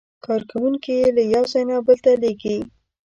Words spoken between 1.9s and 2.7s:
ته لېږي.